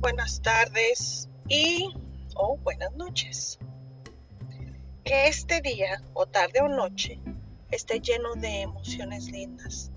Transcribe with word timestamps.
buenas 0.00 0.42
tardes 0.42 1.30
y 1.48 1.94
o 2.34 2.58
buenas 2.58 2.92
noches. 2.94 3.58
Que 5.02 5.28
este 5.28 5.62
día 5.62 6.02
o 6.12 6.26
tarde 6.26 6.60
o 6.60 6.68
noche 6.68 7.18
esté 7.70 7.98
lleno 8.00 8.34
de 8.34 8.60
emociones 8.60 9.30
lindas, 9.30 9.90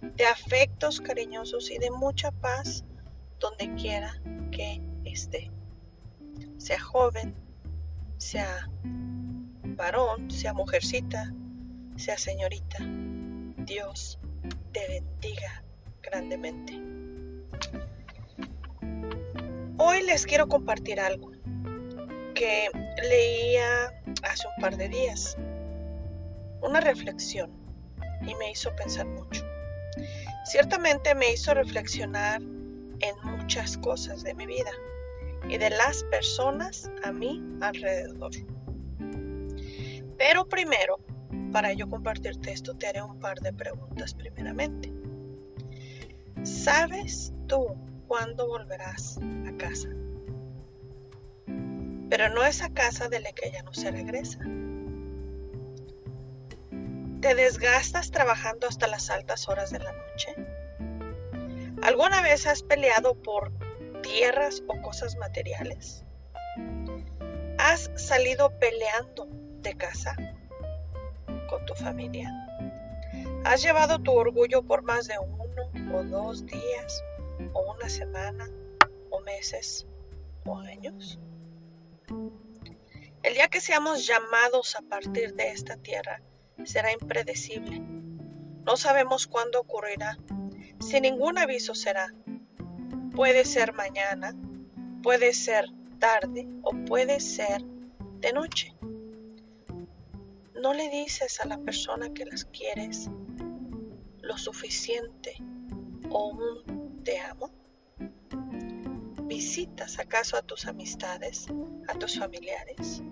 de 0.00 0.26
afectos 0.26 1.00
cariñosos 1.00 1.70
y 1.70 1.78
de 1.78 1.92
mucha 1.92 2.32
paz 2.32 2.84
donde 3.38 3.72
quiera 3.76 4.20
que 4.50 4.82
esté. 5.04 5.52
Sea 6.58 6.80
joven, 6.80 7.36
sea 8.18 8.68
varón, 9.62 10.32
sea 10.32 10.52
mujercita, 10.52 11.32
sea 11.96 12.18
señorita. 12.18 12.78
Dios 13.58 14.18
te 14.72 14.88
bendiga 14.88 15.62
grandemente. 16.02 16.82
Hoy 19.84 20.00
les 20.04 20.24
quiero 20.26 20.46
compartir 20.46 21.00
algo 21.00 21.32
que 22.36 22.68
leía 23.02 23.92
hace 24.22 24.46
un 24.46 24.62
par 24.62 24.76
de 24.76 24.88
días. 24.88 25.36
Una 26.62 26.78
reflexión 26.80 27.50
y 28.20 28.32
me 28.36 28.52
hizo 28.52 28.72
pensar 28.76 29.06
mucho. 29.06 29.44
Ciertamente 30.44 31.16
me 31.16 31.32
hizo 31.32 31.52
reflexionar 31.52 32.40
en 32.40 33.14
muchas 33.24 33.76
cosas 33.76 34.22
de 34.22 34.34
mi 34.34 34.46
vida 34.46 34.70
y 35.48 35.58
de 35.58 35.70
las 35.70 36.04
personas 36.04 36.88
a 37.02 37.10
mi 37.10 37.42
alrededor. 37.60 38.30
Pero 40.16 40.48
primero, 40.48 41.00
para 41.50 41.72
yo 41.72 41.88
compartirte 41.88 42.52
esto, 42.52 42.76
te 42.76 42.86
haré 42.86 43.02
un 43.02 43.18
par 43.18 43.40
de 43.40 43.52
preguntas 43.52 44.14
primeramente. 44.14 44.92
¿Sabes 46.44 47.32
tú 47.48 47.76
cuándo 48.06 48.46
volverás 48.46 49.18
a 49.18 49.56
casa. 49.56 49.88
Pero 52.10 52.28
no 52.28 52.44
esa 52.44 52.68
casa 52.70 53.08
de 53.08 53.20
la 53.20 53.32
que 53.32 53.50
ya 53.50 53.62
no 53.62 53.72
se 53.72 53.90
regresa. 53.90 54.38
¿Te 57.20 57.34
desgastas 57.34 58.10
trabajando 58.10 58.66
hasta 58.66 58.86
las 58.86 59.08
altas 59.08 59.48
horas 59.48 59.70
de 59.70 59.78
la 59.78 59.92
noche? 59.92 60.34
¿Alguna 61.82 62.20
vez 62.20 62.46
has 62.46 62.62
peleado 62.62 63.14
por 63.14 63.52
tierras 64.02 64.62
o 64.68 64.80
cosas 64.82 65.16
materiales? 65.16 66.04
¿Has 67.58 67.90
salido 67.94 68.58
peleando 68.58 69.28
de 69.62 69.74
casa 69.76 70.16
con 71.48 71.64
tu 71.64 71.74
familia? 71.74 72.30
¿Has 73.44 73.62
llevado 73.62 73.98
tu 74.00 74.12
orgullo 74.12 74.62
por 74.62 74.82
más 74.82 75.06
de 75.06 75.18
uno 75.18 75.96
o 75.96 76.02
dos 76.04 76.44
días 76.46 77.04
o 77.52 77.72
una 77.72 77.88
semana 77.88 78.48
o 79.10 79.20
meses 79.20 79.86
o 80.44 80.56
años. 80.58 81.18
El 83.22 83.34
día 83.34 83.48
que 83.48 83.60
seamos 83.60 84.06
llamados 84.06 84.74
a 84.76 84.82
partir 84.82 85.34
de 85.34 85.50
esta 85.50 85.76
tierra 85.76 86.20
será 86.64 86.92
impredecible. 86.92 87.80
No 88.64 88.76
sabemos 88.76 89.26
cuándo 89.26 89.60
ocurrirá. 89.60 90.18
Sin 90.80 91.02
ningún 91.02 91.38
aviso 91.38 91.74
será. 91.74 92.12
Puede 93.14 93.44
ser 93.44 93.72
mañana, 93.74 94.34
puede 95.02 95.32
ser 95.32 95.66
tarde 95.98 96.48
o 96.62 96.72
puede 96.84 97.20
ser 97.20 97.62
de 98.20 98.32
noche. 98.32 98.74
No 100.60 100.74
le 100.74 100.88
dices 100.90 101.40
a 101.40 101.46
la 101.46 101.58
persona 101.58 102.12
que 102.12 102.24
las 102.24 102.44
quieres 102.46 103.08
lo 104.20 104.38
suficiente 104.38 105.36
o 106.10 106.28
un 106.28 106.81
te 107.02 107.18
amo? 107.18 107.50
¿Visitas 109.24 109.98
acaso 109.98 110.36
a 110.36 110.42
tus 110.42 110.66
amistades, 110.66 111.46
a 111.88 111.94
tus 111.94 112.18
familiares? 112.18 113.02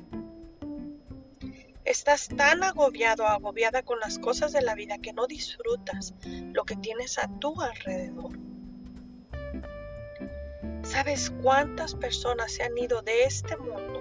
Estás 1.84 2.28
tan 2.28 2.62
agobiado 2.62 3.24
o 3.24 3.26
agobiada 3.26 3.82
con 3.82 3.98
las 4.00 4.18
cosas 4.18 4.52
de 4.52 4.62
la 4.62 4.74
vida 4.74 4.98
que 4.98 5.12
no 5.12 5.26
disfrutas 5.26 6.14
lo 6.52 6.64
que 6.64 6.76
tienes 6.76 7.18
a 7.18 7.28
tu 7.40 7.60
alrededor. 7.60 8.38
¿Sabes 10.82 11.30
cuántas 11.42 11.94
personas 11.94 12.52
se 12.52 12.62
han 12.62 12.76
ido 12.76 13.02
de 13.02 13.24
este 13.24 13.56
mundo 13.56 14.00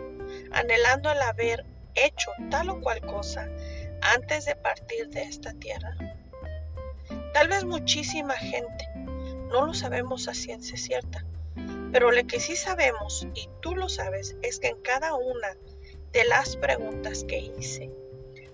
anhelando 0.51 1.11
el 1.11 1.21
haber 1.21 1.65
hecho 1.95 2.31
tal 2.51 2.69
o 2.69 2.81
cual 2.81 3.01
cosa 3.01 3.49
antes 4.01 4.45
de 4.45 4.55
partir 4.55 5.09
de 5.09 5.23
esta 5.23 5.53
tierra? 5.53 5.95
Tal 7.33 7.47
vez 7.47 7.63
muchísima 7.63 8.35
gente, 8.35 8.85
no 9.49 9.65
lo 9.65 9.73
sabemos 9.73 10.27
a 10.27 10.33
ciencia 10.33 10.77
cierta, 10.77 11.25
pero 11.91 12.11
lo 12.11 12.25
que 12.27 12.39
sí 12.39 12.55
sabemos, 12.55 13.27
y 13.33 13.49
tú 13.61 13.75
lo 13.75 13.89
sabes, 13.89 14.37
es 14.41 14.59
que 14.59 14.67
en 14.67 14.81
cada 14.81 15.15
una 15.15 15.57
de 16.11 16.23
las 16.25 16.55
preguntas 16.55 17.23
que 17.27 17.39
hice, 17.39 17.91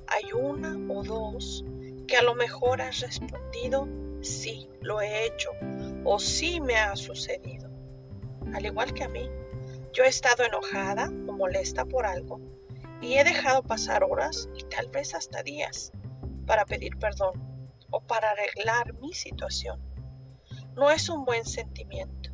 hay 0.07 0.31
una 0.33 0.77
o 0.93 1.03
dos 1.03 1.65
que 2.07 2.17
a 2.17 2.21
lo 2.21 2.35
mejor 2.35 2.81
has 2.81 3.01
respondido, 3.01 3.87
sí, 4.21 4.69
lo 4.81 5.01
he 5.01 5.25
hecho, 5.25 5.51
o 6.05 6.19
sí 6.19 6.61
me 6.61 6.77
ha 6.77 6.95
sucedido. 6.95 7.69
Al 8.53 8.65
igual 8.65 8.93
que 8.93 9.03
a 9.03 9.09
mí, 9.09 9.29
yo 9.91 10.03
he 10.03 10.07
estado 10.07 10.43
enojada 10.43 11.07
o 11.27 11.33
molesta 11.33 11.85
por 11.85 12.05
algo 12.05 12.39
y 13.01 13.15
he 13.15 13.23
dejado 13.23 13.63
pasar 13.63 14.03
horas 14.03 14.49
y 14.55 14.63
tal 14.63 14.87
vez 14.89 15.13
hasta 15.13 15.43
días 15.43 15.91
para 16.45 16.65
pedir 16.65 16.97
perdón 16.97 17.33
o 17.91 18.01
para 18.01 18.31
arreglar 18.31 18.93
mi 18.95 19.13
situación 19.13 19.94
no 20.75 20.91
es 20.91 21.09
un 21.09 21.25
buen 21.25 21.45
sentimiento. 21.45 22.31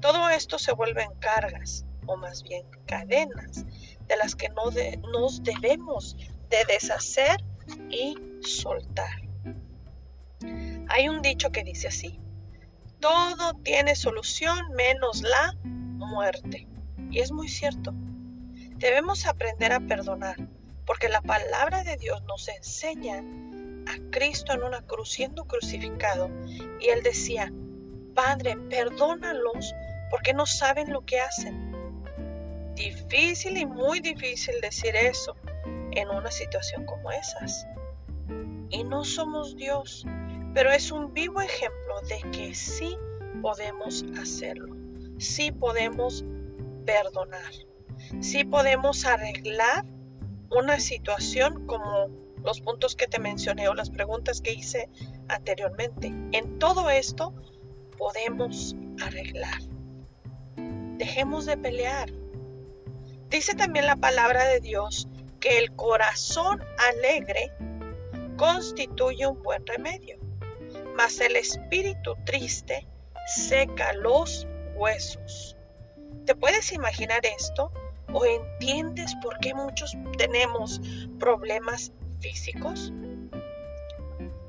Todo 0.00 0.28
esto 0.28 0.58
se 0.58 0.72
vuelve 0.72 1.02
en 1.02 1.14
cargas, 1.18 1.86
o 2.06 2.16
más 2.16 2.42
bien 2.42 2.66
cadenas, 2.86 3.64
de 4.06 4.16
las 4.16 4.34
que 4.34 4.48
no 4.50 4.64
nos 5.12 5.42
debemos 5.42 6.16
de 6.50 6.64
deshacer 6.68 7.42
y 7.90 8.16
soltar. 8.42 9.22
Hay 10.88 11.08
un 11.08 11.22
dicho 11.22 11.50
que 11.50 11.64
dice 11.64 11.88
así, 11.88 12.20
todo 13.00 13.54
tiene 13.62 13.94
solución 13.94 14.58
menos 14.76 15.22
la 15.22 15.54
muerte. 15.62 16.66
Y 17.10 17.20
es 17.20 17.32
muy 17.32 17.48
cierto. 17.48 17.92
Debemos 18.76 19.26
aprender 19.26 19.72
a 19.72 19.80
perdonar, 19.80 20.36
porque 20.84 21.08
la 21.08 21.22
palabra 21.22 21.84
de 21.84 21.96
Dios 21.96 22.22
nos 22.24 22.48
enseña 22.48 23.22
a 23.86 24.10
Cristo 24.10 24.52
en 24.52 24.62
una 24.62 24.82
cruz 24.82 25.10
siendo 25.10 25.44
crucificado 25.44 26.30
y 26.80 26.88
él 26.88 27.02
decía, 27.02 27.52
Padre, 28.14 28.56
perdónalos 28.70 29.74
porque 30.10 30.32
no 30.32 30.46
saben 30.46 30.92
lo 30.92 31.04
que 31.04 31.20
hacen. 31.20 31.72
Difícil 32.74 33.56
y 33.56 33.66
muy 33.66 34.00
difícil 34.00 34.60
decir 34.60 34.94
eso 34.96 35.36
en 35.92 36.08
una 36.08 36.30
situación 36.30 36.84
como 36.86 37.10
esas. 37.10 37.66
Y 38.70 38.84
no 38.84 39.04
somos 39.04 39.56
Dios, 39.56 40.04
pero 40.54 40.70
es 40.70 40.90
un 40.90 41.12
vivo 41.12 41.40
ejemplo 41.40 42.00
de 42.08 42.30
que 42.30 42.54
sí 42.54 42.96
podemos 43.42 44.04
hacerlo. 44.20 44.74
Sí 45.18 45.52
podemos 45.52 46.24
perdonar. 46.84 47.52
Sí 48.20 48.44
podemos 48.44 49.04
arreglar 49.04 49.84
una 50.50 50.78
situación 50.78 51.66
como 51.66 52.23
los 52.44 52.60
puntos 52.60 52.94
que 52.94 53.06
te 53.06 53.18
mencioné 53.18 53.68
o 53.68 53.74
las 53.74 53.90
preguntas 53.90 54.40
que 54.40 54.52
hice 54.52 54.88
anteriormente. 55.28 56.12
En 56.32 56.58
todo 56.58 56.90
esto 56.90 57.34
podemos 57.96 58.76
arreglar. 59.02 59.60
Dejemos 60.98 61.46
de 61.46 61.56
pelear. 61.56 62.12
Dice 63.30 63.54
también 63.54 63.86
la 63.86 63.96
palabra 63.96 64.44
de 64.44 64.60
Dios 64.60 65.08
que 65.40 65.58
el 65.58 65.74
corazón 65.74 66.62
alegre 66.90 67.50
constituye 68.36 69.26
un 69.26 69.42
buen 69.42 69.66
remedio, 69.66 70.18
mas 70.96 71.20
el 71.20 71.36
espíritu 71.36 72.14
triste 72.24 72.86
seca 73.26 73.92
los 73.94 74.46
huesos. 74.74 75.56
¿Te 76.26 76.34
puedes 76.34 76.72
imaginar 76.72 77.24
esto? 77.24 77.72
¿O 78.12 78.24
entiendes 78.24 79.14
por 79.22 79.38
qué 79.40 79.54
muchos 79.54 79.96
tenemos 80.16 80.80
problemas 81.18 81.92
físicos? 82.24 82.90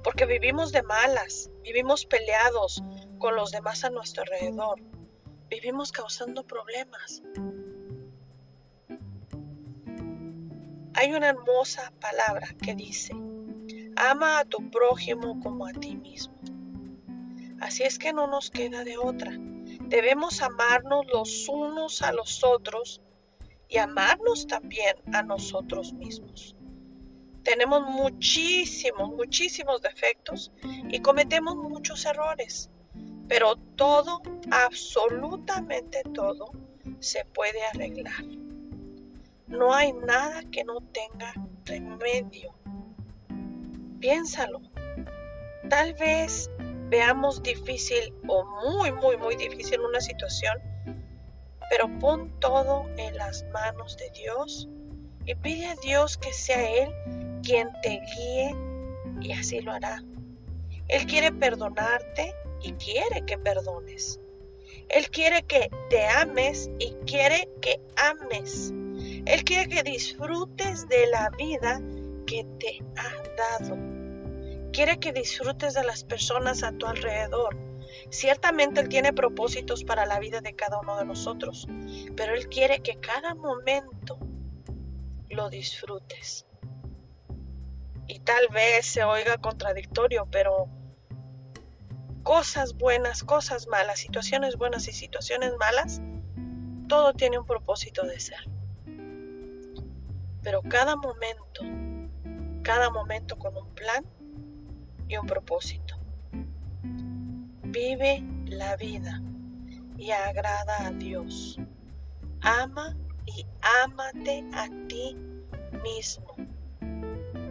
Porque 0.01 0.25
vivimos 0.25 0.71
de 0.71 0.81
malas, 0.83 1.51
vivimos 1.61 2.05
peleados 2.05 2.81
con 3.19 3.35
los 3.35 3.51
demás 3.51 3.83
a 3.83 3.89
nuestro 3.89 4.23
alrededor. 4.23 4.79
Vivimos 5.49 5.91
causando 5.91 6.47
problemas. 6.47 7.21
Hay 10.93 11.11
una 11.11 11.27
hermosa 11.27 11.91
palabra 11.99 12.47
que 12.63 12.75
dice, 12.75 13.13
ama 13.97 14.39
a 14.39 14.45
tu 14.45 14.71
prójimo 14.71 15.41
como 15.41 15.67
a 15.67 15.73
ti 15.73 15.97
mismo. 15.97 16.39
Así 17.59 17.83
es 17.83 17.99
que 17.99 18.13
no 18.13 18.27
nos 18.27 18.49
queda 18.51 18.85
de 18.85 18.97
otra. 18.97 19.33
Debemos 19.81 20.41
amarnos 20.41 21.05
los 21.07 21.49
unos 21.49 22.01
a 22.01 22.13
los 22.13 22.41
otros 22.41 23.01
y 23.67 23.79
amarnos 23.79 24.47
también 24.47 24.95
a 25.13 25.23
nosotros 25.23 25.91
mismos. 25.91 26.54
Tenemos 27.45 27.87
muchísimos, 27.87 29.11
muchísimos 29.11 29.79
defectos 29.83 30.51
y 30.89 30.99
cometemos 30.99 31.55
muchos 31.55 32.03
errores. 32.05 32.71
Pero 33.27 33.55
todo, 33.75 34.23
absolutamente 34.49 36.01
todo, 36.15 36.49
se 36.99 37.23
puede 37.25 37.63
arreglar. 37.67 38.23
No 39.45 39.71
hay 39.75 39.93
nada 39.93 40.41
que 40.51 40.63
no 40.63 40.81
tenga 40.91 41.33
remedio. 41.65 42.55
Piénsalo. 43.99 44.59
Tal 45.69 45.93
vez 45.93 46.49
veamos 46.89 47.43
difícil 47.43 48.11
o 48.27 48.43
muy, 48.43 48.91
muy, 48.91 49.17
muy 49.17 49.35
difícil 49.35 49.81
una 49.81 50.01
situación, 50.01 50.57
pero 51.69 51.87
pon 51.99 52.39
todo 52.39 52.87
en 52.97 53.15
las 53.17 53.45
manos 53.53 53.97
de 53.97 54.09
Dios 54.19 54.67
y 55.27 55.35
pide 55.35 55.67
a 55.67 55.75
Dios 55.75 56.17
que 56.17 56.33
sea 56.33 56.83
Él 56.83 57.24
quien 57.45 57.69
te 57.81 58.01
guíe 58.15 58.55
y 59.21 59.31
así 59.31 59.61
lo 59.61 59.71
hará. 59.71 60.03
Él 60.87 61.05
quiere 61.05 61.31
perdonarte 61.31 62.33
y 62.61 62.73
quiere 62.73 63.23
que 63.25 63.37
perdones. 63.37 64.19
Él 64.89 65.09
quiere 65.09 65.43
que 65.43 65.69
te 65.89 66.05
ames 66.07 66.69
y 66.79 66.93
quiere 67.05 67.47
que 67.61 67.79
ames. 67.95 68.73
Él 69.25 69.43
quiere 69.43 69.67
que 69.67 69.83
disfrutes 69.83 70.87
de 70.87 71.07
la 71.07 71.29
vida 71.37 71.81
que 72.27 72.45
te 72.59 72.83
ha 72.97 73.59
dado. 73.59 73.77
Quiere 74.71 74.99
que 74.99 75.13
disfrutes 75.13 75.73
de 75.73 75.83
las 75.83 76.03
personas 76.03 76.63
a 76.63 76.71
tu 76.73 76.85
alrededor. 76.85 77.57
Ciertamente 78.09 78.81
Él 78.81 78.89
tiene 78.89 79.13
propósitos 79.13 79.83
para 79.83 80.05
la 80.05 80.19
vida 80.19 80.41
de 80.41 80.55
cada 80.55 80.79
uno 80.79 80.97
de 80.97 81.05
nosotros, 81.05 81.67
pero 82.15 82.35
Él 82.35 82.47
quiere 82.49 82.79
que 82.79 82.97
cada 82.97 83.33
momento 83.35 84.17
lo 85.29 85.49
disfrutes. 85.49 86.45
Y 88.07 88.19
tal 88.19 88.47
vez 88.49 88.85
se 88.85 89.03
oiga 89.03 89.37
contradictorio, 89.37 90.27
pero 90.31 90.67
cosas 92.23 92.75
buenas, 92.75 93.23
cosas 93.23 93.67
malas, 93.67 93.99
situaciones 93.99 94.57
buenas 94.57 94.87
y 94.87 94.91
situaciones 94.91 95.53
malas, 95.59 96.01
todo 96.87 97.13
tiene 97.13 97.37
un 97.37 97.45
propósito 97.45 98.05
de 98.05 98.19
ser. 98.19 98.49
Pero 100.41 100.61
cada 100.63 100.95
momento, 100.95 101.61
cada 102.63 102.89
momento 102.89 103.37
con 103.37 103.55
un 103.57 103.69
plan 103.73 104.05
y 105.07 105.17
un 105.17 105.25
propósito. 105.25 105.95
Vive 107.63 108.23
la 108.45 108.75
vida 108.75 109.21
y 109.97 110.11
agrada 110.11 110.87
a 110.87 110.91
Dios. 110.91 111.59
Ama 112.41 112.95
y 113.25 113.45
ámate 113.83 114.43
a 114.53 114.67
ti 114.87 115.15
mismo. 115.83 116.35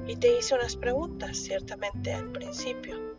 Y 0.07 0.17
te 0.17 0.39
hice 0.39 0.55
unas 0.55 0.77
preguntas, 0.77 1.37
ciertamente 1.39 2.13
al 2.13 2.31
principio 2.31 3.15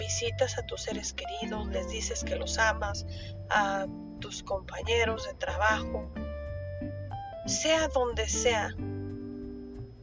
visitas 0.00 0.58
a 0.58 0.62
tus 0.62 0.82
seres 0.82 1.12
queridos, 1.12 1.68
les 1.68 1.88
dices 1.88 2.24
que 2.24 2.34
los 2.34 2.58
amas, 2.58 3.06
a 3.50 3.86
tus 4.18 4.42
compañeros 4.42 5.26
de 5.26 5.34
trabajo, 5.34 6.10
sea 7.46 7.86
donde 7.88 8.26
sea, 8.28 8.74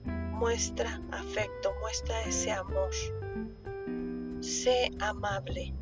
muestra 0.05 1.01
afecto, 1.11 1.73
muestra 1.81 2.21
ese 2.21 2.51
amor. 2.51 2.91
Sé 4.39 4.91
amable. 4.99 5.73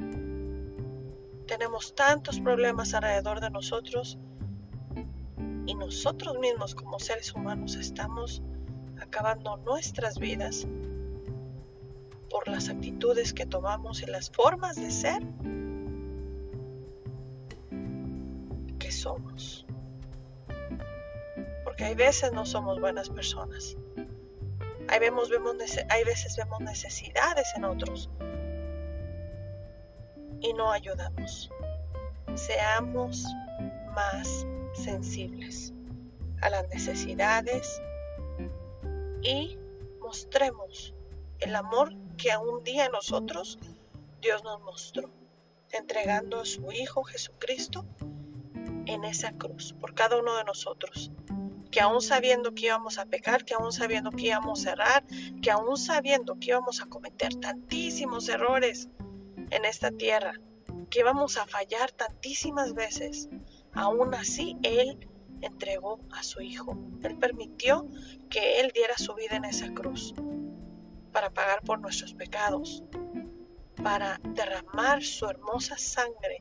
Tenemos 1.46 1.94
tantos 1.94 2.40
problemas 2.40 2.94
alrededor 2.94 3.42
de 3.42 3.50
nosotros 3.50 4.18
y 5.68 5.75
nosotros 5.75 6.38
mismos 6.40 6.74
como 6.74 7.00
seres 7.00 7.34
humanos 7.34 7.75
estamos 7.75 8.42
acabando 9.01 9.57
nuestras 9.57 10.19
vidas 10.19 10.68
por 12.30 12.47
las 12.47 12.69
actitudes 12.69 13.33
que 13.33 13.45
tomamos 13.45 14.01
y 14.01 14.06
las 14.06 14.30
formas 14.30 14.75
de 14.75 14.92
ser 14.92 15.24
que 18.80 18.92
somos. 18.92 19.65
Porque 21.63 21.86
hay 21.86 21.95
veces 21.95 22.31
no 22.31 22.45
somos 22.45 22.80
buenas 22.80 23.09
personas. 23.09 23.77
Hay, 24.88 25.00
hay 25.00 26.03
veces 26.03 26.36
vemos 26.38 26.62
necesidades 26.62 27.53
en 27.56 27.65
otros 27.65 28.09
y 30.42 30.53
no 30.53 30.71
ayudamos. 30.71 31.50
Seamos 32.36 33.25
más 33.94 34.45
sensibles 34.74 35.74
a 36.42 36.50
las 36.50 36.68
necesidades 36.69 37.81
y 39.22 39.58
mostremos 40.00 40.94
el 41.40 41.56
amor 41.56 41.94
que 42.18 42.32
a 42.32 42.40
un 42.40 42.64
día 42.64 42.90
nosotros 42.90 43.60
Dios 44.22 44.44
nos 44.44 44.62
mostró, 44.62 45.12
entregando 45.72 46.40
a 46.40 46.46
su 46.46 46.72
Hijo 46.72 47.04
Jesucristo 47.04 47.86
en 48.86 49.04
esa 49.04 49.32
cruz 49.34 49.74
por 49.74 49.94
cada 49.94 50.18
uno 50.18 50.36
de 50.38 50.44
nosotros. 50.44 51.12
Que 51.72 51.82
aún 51.82 52.02
sabiendo 52.02 52.54
que 52.54 52.68
íbamos 52.68 52.98
a 52.98 53.06
pecar, 53.06 53.44
que 53.44 53.54
aún 53.54 53.72
sabiendo 53.72 54.10
que 54.12 54.28
íbamos 54.28 54.66
a 54.66 54.72
errar, 54.72 55.06
que 55.42 55.52
aún 55.52 55.78
sabiendo 55.78 56.40
que 56.40 56.48
íbamos 56.48 56.82
a 56.82 56.86
cometer 56.86 57.36
tantísimos 57.36 58.30
errores 58.30 58.88
en 59.52 59.66
esta 59.66 59.92
tierra, 59.92 60.34
que 60.90 61.02
íbamos 61.02 61.38
a 61.38 61.46
fallar 61.46 61.92
tantísimas 61.92 62.74
veces, 62.74 63.30
aún 63.74 64.16
así 64.16 64.58
Él 64.64 65.08
entregó 65.45 66.00
a 66.12 66.24
su 66.24 66.42
Hijo. 66.42 66.77
Él 67.03 67.18
permitió 67.18 67.88
que 68.30 68.59
Él 68.59 68.71
diera 68.74 68.97
su 68.97 69.13
vida 69.15 69.36
en 69.36 69.45
esa 69.45 69.74
cruz 69.74 70.13
para 71.12 71.30
pagar 71.30 71.62
por 71.62 71.80
nuestros 71.80 72.13
pecados, 72.13 72.83
para 73.81 74.19
derramar 74.24 75.01
su 75.03 75.25
hermosa 75.27 75.77
sangre 75.77 76.39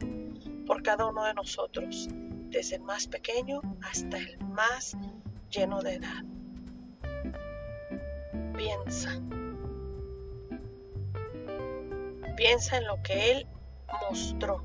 por 0.66 0.82
cada 0.82 1.06
uno 1.06 1.24
de 1.24 1.34
nosotros, 1.34 2.08
desde 2.10 2.76
el 2.76 2.82
más 2.82 3.06
pequeño 3.06 3.60
hasta 3.82 4.18
el 4.18 4.38
más 4.38 4.96
lleno 5.50 5.80
de 5.82 5.94
edad. 5.94 6.24
Piensa. 8.56 9.20
Piensa 12.36 12.78
en 12.78 12.86
lo 12.86 13.00
que 13.02 13.32
Él 13.32 13.46
mostró. 14.10 14.64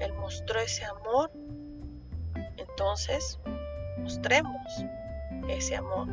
Él 0.00 0.12
mostró 0.14 0.60
ese 0.60 0.84
amor. 0.84 1.30
Entonces, 2.56 3.38
mostremos 4.08 4.86
ese 5.50 5.76
amor 5.76 6.08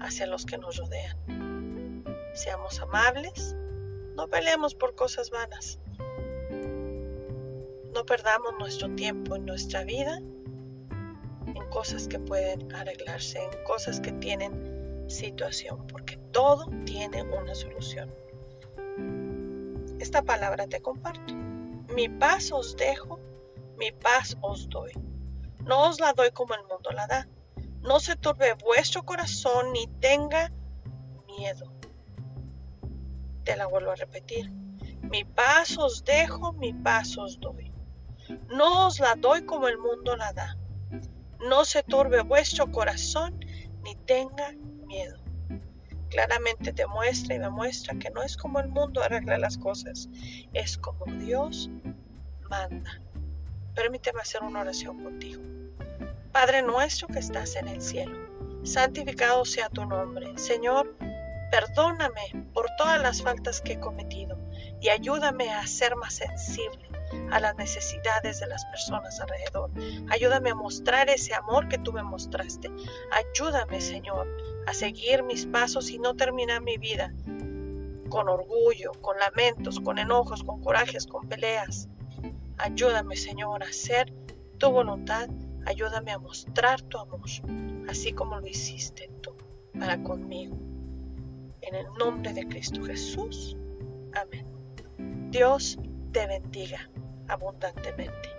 hacia 0.00 0.26
los 0.26 0.46
que 0.46 0.56
nos 0.56 0.78
rodean 0.78 2.02
seamos 2.32 2.80
amables, 2.80 3.54
no 4.16 4.28
peleemos 4.28 4.74
por 4.74 4.94
cosas 4.94 5.28
vanas, 5.28 5.78
no 7.92 8.06
perdamos 8.06 8.54
nuestro 8.58 8.88
tiempo 8.94 9.36
en 9.36 9.44
nuestra 9.44 9.84
vida 9.84 10.22
en 11.46 11.68
cosas 11.68 12.08
que 12.08 12.18
pueden 12.18 12.74
arreglarse, 12.74 13.44
en 13.44 13.64
cosas 13.64 14.00
que 14.00 14.12
tienen 14.12 15.04
situación, 15.06 15.86
porque 15.88 16.16
todo 16.32 16.70
tiene 16.86 17.24
una 17.24 17.54
solución. 17.54 18.10
Esta 20.00 20.22
palabra 20.22 20.66
te 20.66 20.80
comparto. 20.80 21.34
Mi 21.94 22.08
paz 22.08 22.50
os 22.52 22.74
dejo, 22.74 23.20
mi 23.76 23.92
paz 23.92 24.34
os 24.40 24.66
doy. 24.70 24.92
No 25.64 25.88
os 25.88 26.00
la 26.00 26.14
doy 26.14 26.30
como 26.30 26.54
el 26.54 26.60
mundo 26.62 26.90
la 26.90 27.06
da. 27.06 27.28
No 27.84 28.00
se 28.00 28.16
turbe 28.16 28.54
vuestro 28.54 29.04
corazón 29.04 29.72
ni 29.72 29.86
tenga 30.00 30.50
miedo. 31.26 31.70
Te 33.44 33.56
la 33.56 33.66
vuelvo 33.66 33.90
a 33.90 33.96
repetir. 33.96 34.50
Mi 35.02 35.24
paz 35.24 35.76
os 35.76 36.02
dejo, 36.02 36.54
mi 36.54 36.72
paz 36.72 37.18
os 37.18 37.38
doy. 37.38 37.70
No 38.48 38.86
os 38.86 39.00
la 39.00 39.14
doy 39.16 39.44
como 39.44 39.68
el 39.68 39.76
mundo 39.76 40.16
la 40.16 40.32
da. 40.32 40.56
No 41.46 41.66
se 41.66 41.82
turbe 41.82 42.22
vuestro 42.22 42.72
corazón 42.72 43.38
ni 43.82 43.94
tenga 44.06 44.52
miedo. 44.86 45.18
Claramente 46.08 46.72
te 46.72 46.86
muestra 46.86 47.34
y 47.34 47.38
me 47.38 47.50
muestra 47.50 47.98
que 47.98 48.08
no 48.10 48.22
es 48.22 48.36
como 48.36 48.60
el 48.60 48.68
mundo 48.68 49.02
arregla 49.02 49.36
las 49.36 49.58
cosas, 49.58 50.08
es 50.54 50.78
como 50.78 51.04
Dios 51.06 51.68
manda. 52.48 53.02
Permíteme 53.74 54.20
hacer 54.22 54.42
una 54.42 54.60
oración 54.60 55.02
contigo. 55.02 55.42
Padre 56.34 56.60
nuestro 56.60 57.08
que 57.08 57.20
estás 57.20 57.56
en 57.56 57.68
el 57.68 57.80
cielo, 57.80 58.18
santificado 58.62 59.46
sea 59.46 59.70
tu 59.70 59.86
nombre. 59.86 60.36
Señor, 60.36 60.94
Perdóname 61.54 62.48
por 62.52 62.66
todas 62.76 63.00
las 63.00 63.22
faltas 63.22 63.60
que 63.60 63.74
he 63.74 63.78
cometido 63.80 64.36
y 64.80 64.88
ayúdame 64.88 65.52
a 65.52 65.64
ser 65.68 65.94
más 65.94 66.14
sensible 66.14 66.88
a 67.30 67.38
las 67.38 67.54
necesidades 67.54 68.40
de 68.40 68.48
las 68.48 68.64
personas 68.64 69.20
alrededor. 69.20 69.70
Ayúdame 70.10 70.50
a 70.50 70.56
mostrar 70.56 71.08
ese 71.08 71.32
amor 71.32 71.68
que 71.68 71.78
tú 71.78 71.92
me 71.92 72.02
mostraste. 72.02 72.72
Ayúdame, 73.12 73.80
Señor, 73.80 74.26
a 74.66 74.74
seguir 74.74 75.22
mis 75.22 75.46
pasos 75.46 75.90
y 75.90 76.00
no 76.00 76.16
terminar 76.16 76.60
mi 76.60 76.76
vida 76.76 77.14
con 78.08 78.28
orgullo, 78.28 78.90
con 79.00 79.16
lamentos, 79.20 79.78
con 79.78 79.98
enojos, 79.98 80.42
con 80.42 80.60
corajes, 80.60 81.06
con 81.06 81.28
peleas. 81.28 81.88
Ayúdame, 82.58 83.14
Señor, 83.14 83.62
a 83.62 83.68
hacer 83.68 84.12
tu 84.58 84.72
voluntad. 84.72 85.28
Ayúdame 85.66 86.12
a 86.12 86.18
mostrar 86.18 86.82
tu 86.82 86.98
amor, 86.98 87.20
así 87.88 88.12
como 88.12 88.38
lo 88.38 88.46
hiciste 88.46 89.10
tú 89.20 89.34
para 89.78 90.02
conmigo. 90.02 90.56
En 91.62 91.74
el 91.74 91.86
nombre 91.98 92.32
de 92.32 92.46
Cristo 92.46 92.82
Jesús. 92.82 93.56
Amén. 94.14 94.46
Dios 95.30 95.78
te 96.12 96.26
bendiga. 96.26 96.90
abundantemente. 97.28 98.33